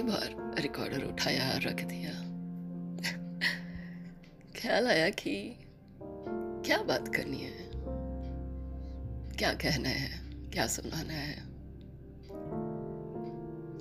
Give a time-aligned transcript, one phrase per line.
[0.00, 2.10] कई बार रिकॉर्डर उठाया, रख दिया।
[4.56, 5.32] ख्याल आया कि
[6.66, 7.70] क्या बात करनी है?
[9.36, 10.20] क्या कहना है?
[10.50, 11.34] क्या सुनाना है?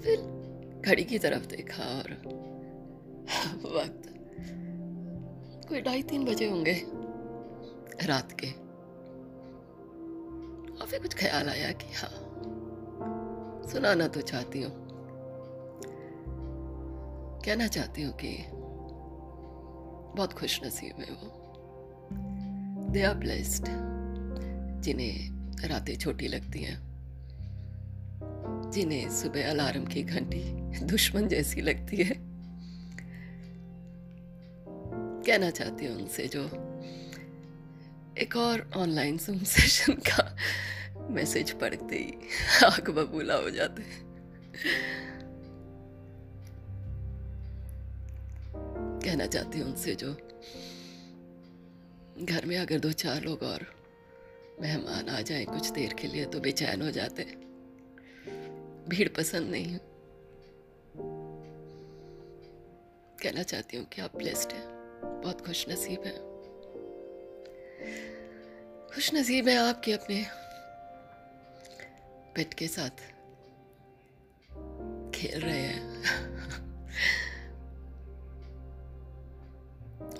[0.01, 2.11] फिर घड़ी की तरफ़ देखा और
[3.77, 4.11] वक्त
[5.70, 6.75] कोई ढाई तीन बजे होंगे
[8.04, 8.51] रात के।
[10.75, 12.13] और फिर कुछ ख्याल आया कि हाँ
[13.71, 14.89] सुनाना तो चाहती हूँ।
[17.46, 18.36] कहना चाहती हूँ कि
[20.18, 21.28] बहुत खुश नसीब है। वो
[22.92, 23.65] दे आर ब्लेस्ड,
[24.84, 26.78] जिन्हें रातें छोटी लगती हैं,
[28.71, 30.43] जिन्हें सुबह अलार्म की घंटी
[30.86, 32.16] दुश्मन जैसी लगती है।
[35.26, 36.44] कहना चाहती हूँ उनसे जो
[38.17, 40.36] एक और ऑनलाइन जूम सेशन का
[41.09, 42.14] मैसेज पढ़ते ही
[42.66, 44.08] आग बबूला हो जाते हैं।
[49.10, 50.12] कहना चाहती हूँ उनसे जो
[52.26, 53.66] घर में अगर दो चार लोग और
[54.62, 57.24] मेहमान आ जाए कुछ देर के लिए तो बेचैन हो जाते
[58.90, 59.80] भीड़ पसंद नहीं है।
[63.24, 64.66] कहना चाहती हूँ कि आप ब्लेस्ड हैं।
[65.24, 66.18] बहुत खुश नसीब हैं।
[68.94, 70.26] खुश नसीब है आपके अपने
[72.36, 73.06] पेट के साथ
[75.12, 76.39] खेल रहे हैं।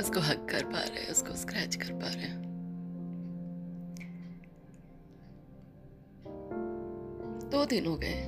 [0.10, 2.42] उसको हक कर पा रहे हैं, उसको स्क्रैच कर पा रहे हैं।
[7.52, 8.28] दो दिन हो गए।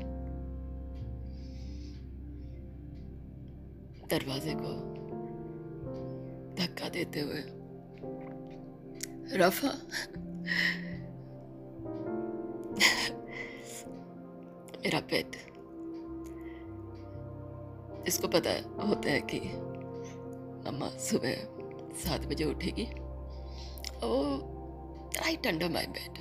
[4.09, 4.73] दरवाजे को
[6.55, 7.43] धक्का देते हुए।
[9.37, 9.71] रफा।
[14.81, 15.35] मेरा पेट।
[18.07, 19.39] इसको पता होता है कि
[20.69, 21.60] अम्मा सुबह
[21.95, 22.85] सात बजे उठेगी।
[24.03, 26.19] और राइट अंडर माई बेड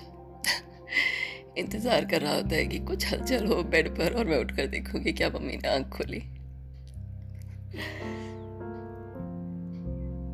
[1.59, 5.13] इंतज़ार कर रहा होता है कि कुछ हलचल हो बेड पर और मैं उठकर देखूँगी
[5.13, 6.21] क्या मम्मी ने आँख खोली।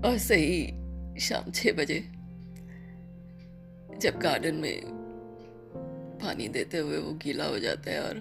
[0.03, 1.99] और सही शाम छः बजे,
[4.01, 4.81] जब गार्डन में
[6.23, 8.19] पानी देते हुए वो गीला हो जाता है और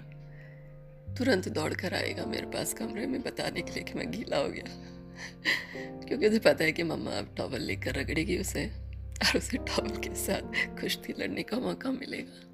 [1.18, 4.48] तुरंत दौड़ कर आएगा मेरे पास कमरे में, बताने के लिए कि मैं गीला हो
[4.48, 4.95] गया।
[6.06, 10.14] क्योंकि उसे पता है कि मम्मा अब टॉवल लेकर रगड़ेगी उसे, और उसे टॉवल के
[10.14, 10.42] साथ
[10.80, 12.44] कुश्ती लड़ने का मौका मिलेगा।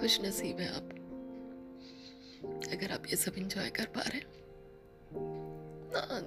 [0.00, 0.96] खुश नसीब है आप।
[2.72, 4.20] अगर आप ये सब इंजॉय कर पा रहे
[5.92, 6.20] ना,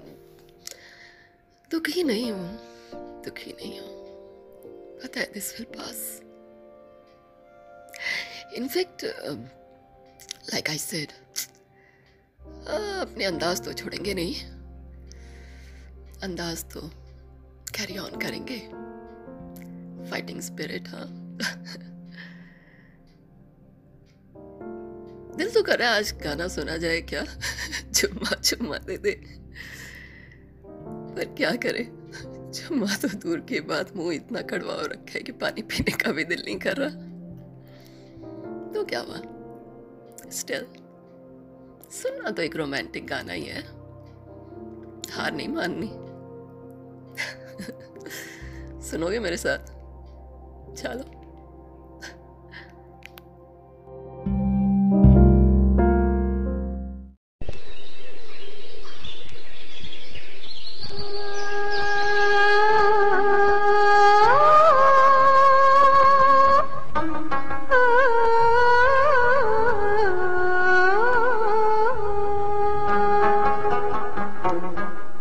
[1.71, 2.49] दुखी नहीं हूँ,
[3.25, 3.91] दुखी नहीं हूँ।
[5.03, 5.99] पता है this will pass
[8.57, 9.03] in fact
[10.53, 11.11] like I said
[12.68, 14.35] अपने अंदाज तो छोड़ेंगे नहीं।
[16.24, 16.81] अंदाज तो
[17.75, 18.57] कैरी ऑन करेंगे।
[20.12, 21.06] फाइटिंग स्पिरिट हाँ।
[25.38, 27.25] दिल तो कर रहा है आज गाना सुना जाए क्या?
[27.96, 29.12] चुम्मा चुम्मा दे दे।
[31.16, 31.84] पर क्या करे?
[32.53, 36.12] चुम्मा तो दूर की बात मुँह इतना कड़वा हो रखा है कि पानी पीने का
[36.12, 36.90] भी दिल नहीं कर रहा।
[38.74, 39.22] तो क्या हुआ?
[40.31, 40.66] स्टिल
[42.01, 43.61] सुनना तो एक रोमांटिक गाना ही है।
[45.11, 45.87] हार नहीं माननी।
[48.81, 49.59] सुनोगे मेरे साथ?
[50.75, 51.22] चलो।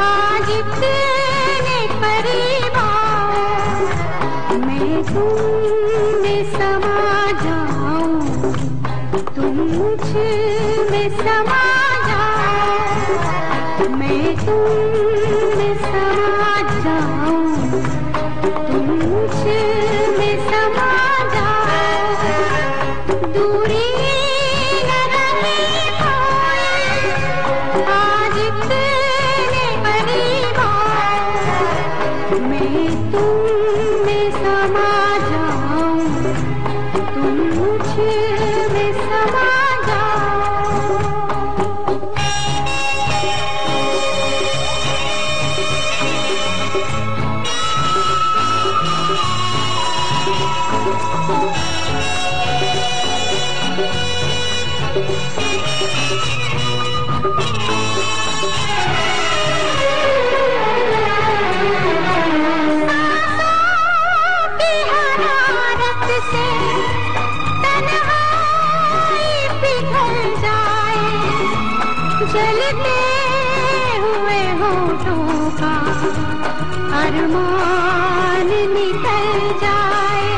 [0.00, 0.23] जाऊँ
[14.36, 14.83] तुम
[72.32, 72.98] जलते
[74.04, 75.74] हुए होठों का
[77.00, 79.26] अरमान निकल
[79.62, 80.30] जाए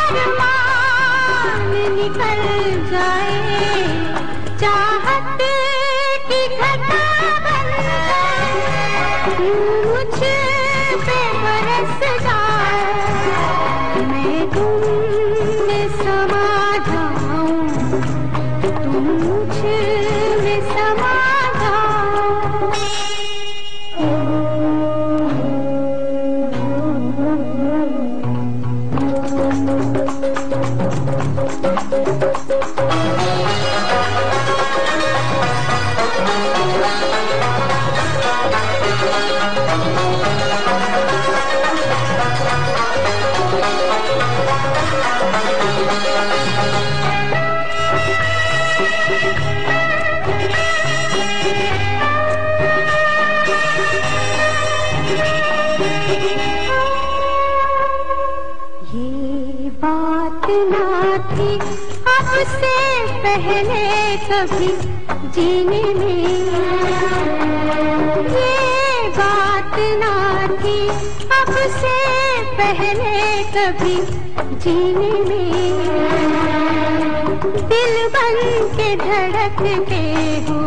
[0.00, 2.42] अरमान निकल
[2.92, 3.36] जाए।
[4.60, 4.97] चाहे
[19.48, 21.27] तुम मुझमें समा
[58.94, 60.86] ये बात ना
[61.28, 61.50] थी,
[62.12, 62.76] अब से
[63.24, 63.84] पहले
[64.26, 64.70] कभी
[65.34, 66.28] जीने में।
[68.34, 70.14] ये बात ना
[70.62, 70.78] थी,
[71.40, 71.96] अब से
[72.68, 73.94] पहले कभी
[74.62, 75.72] जीने में
[77.68, 78.36] दिल बन
[78.76, 80.02] के धड़कते
[80.48, 80.58] हो।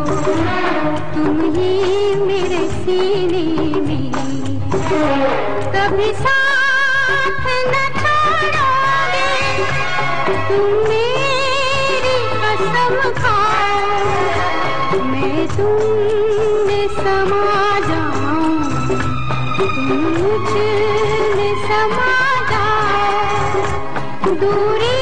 [1.14, 3.46] तुम ही मेरे सीने
[3.82, 4.12] में।
[5.76, 9.32] कभी साथ न छोड़ोगे
[10.50, 15.78] तुम मेरी कसम खाओ। मैं तुम
[16.68, 18.60] में समा जाऊँ।
[19.58, 20.52] तुम मुझ
[22.52, 23.64] जाओ
[24.44, 25.01] दूरी